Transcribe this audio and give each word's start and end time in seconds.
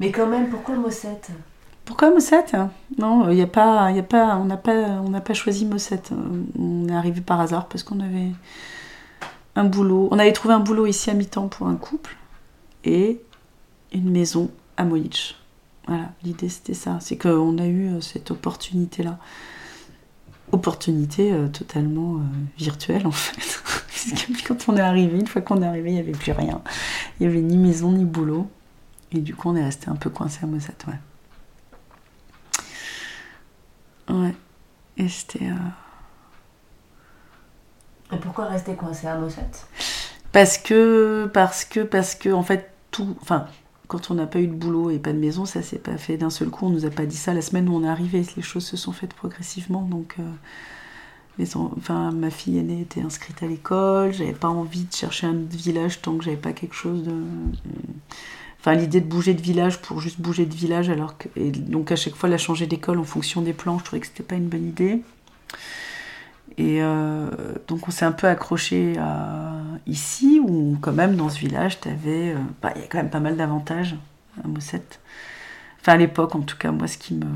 Mais 0.00 0.10
quand 0.10 0.26
même, 0.26 0.48
pourquoi 0.48 0.74
Mossette 0.76 1.30
Pourquoi 1.84 2.10
Mossette 2.10 2.56
Non, 2.98 3.30
il 3.30 3.40
a 3.40 3.46
pas, 3.46 3.92
y 3.92 3.98
a 3.98 4.02
pas, 4.02 4.36
on 4.36 4.46
n'a 4.46 4.56
pas, 4.56 4.72
on 4.72 5.10
n'a 5.10 5.20
pas 5.20 5.34
choisi 5.34 5.66
Mossette. 5.66 6.10
On 6.58 6.88
est 6.88 6.94
arrivé 6.94 7.20
par 7.20 7.40
hasard 7.40 7.68
parce 7.68 7.82
qu'on 7.82 8.00
avait 8.00 8.30
un 9.56 9.64
boulot. 9.64 10.08
On 10.10 10.18
avait 10.18 10.32
trouvé 10.32 10.54
un 10.54 10.60
boulot 10.60 10.86
ici 10.86 11.10
à 11.10 11.14
mi-temps 11.14 11.48
pour 11.48 11.68
un 11.68 11.76
couple 11.76 12.16
et 12.84 13.20
une 13.92 14.10
maison 14.10 14.50
à 14.76 14.84
Moïch. 14.84 15.36
Voilà, 15.86 16.10
l'idée 16.22 16.48
c'était 16.48 16.74
ça. 16.74 16.98
C'est 17.00 17.16
qu'on 17.16 17.58
a 17.58 17.66
eu 17.66 17.88
euh, 17.88 18.00
cette 18.00 18.30
opportunité-là. 18.30 19.18
Opportunité 20.52 21.32
euh, 21.32 21.48
totalement 21.48 22.16
euh, 22.16 22.20
virtuelle 22.58 23.06
en 23.06 23.10
fait. 23.10 23.62
Puisque 23.90 24.48
quand 24.48 24.68
on 24.68 24.76
est 24.76 24.80
arrivé, 24.80 25.18
une 25.18 25.26
fois 25.26 25.42
qu'on 25.42 25.62
est 25.62 25.66
arrivé, 25.66 25.90
il 25.90 25.94
n'y 25.94 26.00
avait 26.00 26.12
plus 26.12 26.32
rien. 26.32 26.62
Il 27.18 27.26
n'y 27.26 27.32
avait 27.32 27.42
ni 27.42 27.58
maison 27.58 27.92
ni 27.92 28.04
boulot. 28.04 28.48
Et 29.12 29.20
du 29.20 29.34
coup, 29.34 29.50
on 29.50 29.56
est 29.56 29.64
resté 29.64 29.88
un 29.88 29.96
peu 29.96 30.10
coincé 30.10 30.40
à 30.42 30.46
Mossette, 30.46 30.84
ouais. 30.86 30.98
Ouais. 34.14 34.34
Et 34.96 35.08
c'était. 35.08 35.50
Et 38.12 38.16
pourquoi 38.16 38.46
rester 38.46 38.74
coincé 38.74 39.06
à 39.06 39.16
Mossette 39.16 39.66
Parce 40.32 40.58
que, 40.58 41.30
parce 41.32 41.64
que, 41.64 41.80
parce 41.80 42.14
que, 42.14 42.30
en 42.30 42.42
fait, 42.42 42.70
tout. 42.90 43.16
Enfin, 43.22 43.46
quand 43.88 44.10
on 44.10 44.14
n'a 44.14 44.26
pas 44.26 44.40
eu 44.40 44.46
de 44.46 44.54
boulot 44.54 44.90
et 44.90 44.98
pas 44.98 45.12
de 45.12 45.18
maison, 45.18 45.46
ça 45.46 45.62
s'est 45.62 45.78
pas 45.78 45.96
fait 45.96 46.16
d'un 46.16 46.30
seul 46.30 46.50
coup. 46.50 46.66
On 46.66 46.70
nous 46.70 46.86
a 46.86 46.90
pas 46.90 47.06
dit 47.06 47.16
ça 47.16 47.34
la 47.34 47.42
semaine 47.42 47.68
où 47.68 47.74
on 47.74 47.84
est 47.84 47.88
arrivé. 47.88 48.24
Les 48.36 48.42
choses 48.42 48.64
se 48.64 48.76
sont 48.76 48.92
faites 48.92 49.14
progressivement. 49.14 49.82
Donc, 49.82 50.16
euh, 50.18 50.22
les 51.38 51.56
enfin, 51.56 52.12
ma 52.12 52.30
fille 52.30 52.58
aînée 52.58 52.82
était 52.82 53.02
inscrite 53.02 53.42
à 53.42 53.46
l'école. 53.46 54.12
J'avais 54.12 54.32
pas 54.32 54.48
envie 54.48 54.84
de 54.84 54.92
chercher 54.92 55.26
un 55.26 55.34
village 55.34 56.02
tant 56.02 56.16
que 56.16 56.24
j'avais 56.24 56.36
pas 56.36 56.52
quelque 56.52 56.74
chose 56.74 57.04
de. 57.04 57.14
Enfin, 58.60 58.74
l'idée 58.74 59.00
de 59.00 59.06
bouger 59.06 59.34
de 59.34 59.40
village 59.40 59.80
pour 59.80 60.00
juste 60.00 60.20
bouger 60.20 60.46
de 60.46 60.54
village, 60.54 60.90
alors 60.90 61.16
que. 61.18 61.28
Et 61.36 61.50
donc, 61.50 61.92
à 61.92 61.96
chaque 61.96 62.14
fois, 62.14 62.28
la 62.28 62.38
changer 62.38 62.66
d'école 62.66 62.98
en 62.98 63.04
fonction 63.04 63.42
des 63.42 63.54
plans, 63.54 63.78
je 63.78 63.84
trouvais 63.84 64.00
que 64.00 64.06
c'était 64.06 64.22
pas 64.22 64.36
une 64.36 64.48
bonne 64.48 64.68
idée. 64.68 65.02
Et 66.58 66.82
euh, 66.82 67.28
donc 67.68 67.88
on 67.88 67.90
s'est 67.90 68.04
un 68.04 68.12
peu 68.12 68.26
accroché 68.26 68.98
à 68.98 69.52
ici, 69.86 70.40
où 70.44 70.76
quand 70.80 70.92
même 70.92 71.16
dans 71.16 71.28
ce 71.28 71.38
village, 71.38 71.80
t'avais, 71.80 72.34
euh, 72.34 72.38
bah, 72.60 72.72
il 72.76 72.82
y 72.82 72.84
a 72.84 72.88
quand 72.88 72.98
même 72.98 73.10
pas 73.10 73.20
mal 73.20 73.36
d'avantages 73.36 73.96
à 74.44 74.48
Mossette. 74.48 75.00
Enfin 75.80 75.92
à 75.92 75.96
l'époque 75.96 76.34
en 76.34 76.40
tout 76.40 76.58
cas, 76.58 76.72
moi 76.72 76.86
ce 76.86 76.98
qui 76.98 77.14
me... 77.14 77.26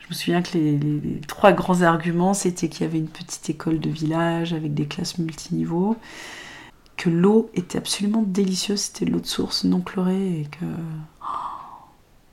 Je 0.00 0.08
me 0.08 0.14
souviens 0.14 0.40
que 0.42 0.56
les, 0.56 0.78
les 0.78 1.20
trois 1.28 1.52
grands 1.52 1.82
arguments, 1.82 2.32
c'était 2.32 2.70
qu'il 2.70 2.86
y 2.86 2.88
avait 2.88 2.98
une 2.98 3.08
petite 3.08 3.50
école 3.50 3.78
de 3.78 3.90
village 3.90 4.54
avec 4.54 4.72
des 4.72 4.86
classes 4.86 5.18
multiniveaux, 5.18 5.96
que 6.98 7.08
l'eau 7.08 7.48
était 7.54 7.78
absolument 7.78 8.22
délicieuse, 8.22 8.80
c'était 8.80 9.06
de 9.06 9.12
l'eau 9.12 9.20
de 9.20 9.26
source 9.26 9.64
non 9.64 9.80
chlorée, 9.80 10.40
et 10.40 10.44
que 10.44 10.66
oh, 11.22 11.86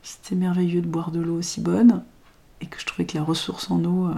c'était 0.03 0.35
merveilleux 0.35 0.81
de 0.81 0.87
boire 0.87 1.11
de 1.11 1.21
l'eau 1.21 1.37
aussi 1.37 1.61
bonne, 1.61 2.03
et 2.59 2.65
que 2.65 2.79
je 2.81 2.85
trouvais 2.85 3.05
que 3.05 3.17
la 3.17 3.23
ressource 3.23 3.71
en 3.71 3.83
eau... 3.85 4.07
Euh, 4.07 4.13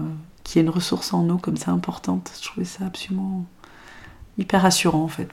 qu'il 0.47 0.61
y 0.61 0.63
ait 0.63 0.65
une 0.65 0.73
ressource 0.73 1.13
en 1.13 1.27
eau 1.29 1.37
comme 1.37 1.57
ça 1.57 1.71
importante. 1.71 2.31
Je 2.39 2.47
trouvais 2.47 2.65
ça 2.65 2.85
absolument 2.85 3.45
hyper 4.37 4.61
rassurant 4.61 5.03
en 5.03 5.07
fait. 5.09 5.27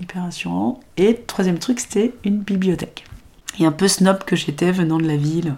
Hyper 0.00 0.22
rassurant. 0.22 0.80
Et 0.96 1.16
troisième 1.26 1.58
truc, 1.58 1.80
c'était 1.80 2.14
une 2.24 2.38
bibliothèque. 2.38 3.04
Et 3.58 3.66
un 3.66 3.72
peu 3.72 3.88
snob 3.88 4.24
que 4.24 4.36
j'étais 4.36 4.72
venant 4.72 4.96
de 4.96 5.06
la 5.06 5.16
ville, 5.16 5.54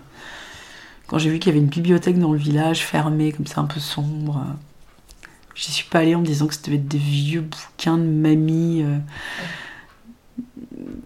quand 1.06 1.18
j'ai 1.18 1.30
vu 1.30 1.38
qu'il 1.38 1.52
y 1.52 1.54
avait 1.54 1.64
une 1.64 1.70
bibliothèque 1.70 2.18
dans 2.18 2.32
le 2.32 2.38
village, 2.38 2.84
fermée, 2.84 3.30
comme 3.32 3.46
ça, 3.46 3.60
un 3.60 3.66
peu 3.66 3.78
sombre, 3.78 4.44
j'y 5.60 5.72
suis 5.72 5.88
pas 5.88 5.98
allée 6.00 6.14
en 6.14 6.20
me 6.20 6.26
disant 6.26 6.46
que 6.46 6.54
c'était 6.54 6.78
des 6.78 6.98
vieux 6.98 7.42
bouquins 7.42 7.98
de 7.98 8.04
mamie. 8.04 8.82
Euh, 8.82 8.98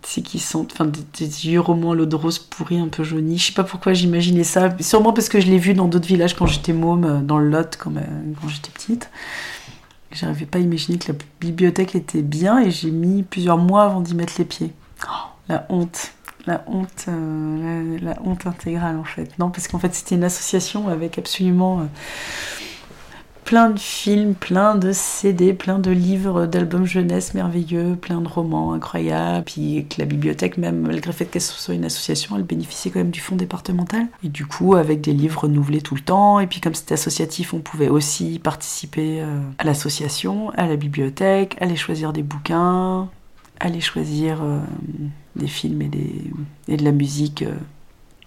c'est 0.02 0.22
qui 0.22 0.38
sont 0.38 0.66
enfin 0.70 0.84
des, 0.84 1.26
vieux 1.26 1.60
romans 1.60 1.92
à 1.92 1.94
l'eau 1.94 2.06
de 2.06 2.14
rose 2.14 2.38
pourris 2.38 2.78
un 2.78 2.88
peu 2.88 3.02
jaunis. 3.02 3.38
Je 3.38 3.46
sais 3.46 3.52
pas 3.52 3.64
pourquoi 3.64 3.94
j'imaginais 3.94 4.44
ça. 4.44 4.74
Sûrement 4.80 5.12
parce 5.12 5.28
que 5.28 5.40
je 5.40 5.46
l'ai 5.46 5.58
vu 5.58 5.74
dans 5.74 5.88
d'autres 5.88 6.06
villages 6.06 6.34
quand 6.36 6.46
j'étais 6.46 6.72
môme 6.72 7.04
euh, 7.04 7.20
dans 7.20 7.38
le 7.38 7.48
Lot 7.48 7.76
quand, 7.76 7.92
quand 7.92 8.48
j'étais 8.48 8.70
petite. 8.70 9.10
J'arrivais 10.12 10.46
pas 10.46 10.58
à 10.58 10.60
imaginer 10.60 10.98
que 10.98 11.10
la 11.10 11.18
bibliothèque 11.40 11.96
était 11.96 12.22
bien 12.22 12.60
et 12.60 12.70
j'ai 12.70 12.92
mis 12.92 13.24
plusieurs 13.24 13.58
mois 13.58 13.82
avant 13.82 14.00
d'y 14.00 14.14
mettre 14.14 14.34
les 14.38 14.44
pieds. 14.44 14.72
Oh, 15.04 15.26
la 15.48 15.66
honte. 15.68 16.12
La 16.46 16.62
honte 16.66 17.06
euh, 17.08 17.98
la, 18.02 18.20
honte 18.22 18.46
intégrale 18.46 18.98
en 18.98 19.04
fait. 19.04 19.30
Non 19.38 19.50
parce 19.50 19.66
qu'en 19.66 19.78
fait 19.78 19.94
c'était 19.94 20.14
une 20.14 20.24
association 20.24 20.88
avec 20.88 21.18
absolument 21.18 21.80
euh, 21.80 21.84
plein 23.44 23.70
de 23.70 23.78
films, 23.78 24.34
plein 24.34 24.74
de 24.74 24.92
CD, 24.92 25.52
plein 25.52 25.78
de 25.78 25.90
livres, 25.90 26.46
d'albums 26.46 26.86
jeunesse 26.86 27.34
merveilleux, 27.34 27.96
plein 27.96 28.20
de 28.20 28.28
romans 28.28 28.72
incroyables. 28.72 29.44
Puis 29.44 29.86
que 29.88 30.00
la 30.00 30.06
bibliothèque, 30.06 30.56
même 30.56 30.80
malgré 30.80 31.10
le 31.10 31.16
fait 31.16 31.26
qu'elle 31.26 31.42
soit 31.42 31.74
une 31.74 31.84
association, 31.84 32.36
elle 32.36 32.42
bénéficiait 32.42 32.90
quand 32.90 33.00
même 33.00 33.10
du 33.10 33.20
fonds 33.20 33.36
départemental. 33.36 34.06
Et 34.22 34.28
du 34.28 34.46
coup, 34.46 34.74
avec 34.74 35.00
des 35.00 35.12
livres 35.12 35.42
renouvelés 35.42 35.82
tout 35.82 35.94
le 35.94 36.00
temps. 36.00 36.40
Et 36.40 36.46
puis 36.46 36.60
comme 36.60 36.74
c'était 36.74 36.94
associatif, 36.94 37.54
on 37.54 37.60
pouvait 37.60 37.88
aussi 37.88 38.38
participer 38.38 39.20
euh, 39.20 39.40
à 39.58 39.64
l'association, 39.64 40.50
à 40.50 40.66
la 40.66 40.76
bibliothèque, 40.76 41.56
aller 41.60 41.76
choisir 41.76 42.12
des 42.12 42.22
bouquins, 42.22 43.08
aller 43.60 43.80
choisir 43.80 44.42
euh, 44.42 44.60
des 45.36 45.46
films 45.46 45.82
et, 45.82 45.88
des, 45.88 46.30
et 46.68 46.76
de 46.76 46.84
la 46.84 46.92
musique 46.92 47.42
euh, 47.42 47.54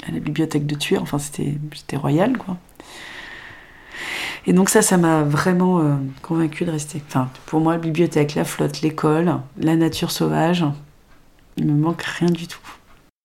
à 0.07 0.11
la 0.11 0.19
bibliothèque 0.19 0.67
de 0.67 0.75
Tuer. 0.75 0.97
Enfin, 0.97 1.17
c'était 1.17 1.97
royal, 1.97 2.38
quoi. 2.38 2.57
Et 4.47 4.53
donc 4.53 4.69
ça, 4.69 4.81
ça 4.81 4.95
m'a 4.95 5.23
vraiment 5.23 5.81
euh, 5.81 5.95
convaincu 6.21 6.63
de 6.63 6.71
rester. 6.71 7.03
Pour 7.45 7.59
moi, 7.59 7.73
la 7.73 7.79
bibliothèque, 7.79 8.33
la 8.35 8.45
flotte, 8.45 8.81
l'école, 8.81 9.35
la 9.57 9.75
nature 9.75 10.09
sauvage, 10.09 10.63
il 11.57 11.65
me 11.65 11.73
manque 11.73 12.01
rien 12.01 12.29
du 12.29 12.47
tout. 12.47 12.59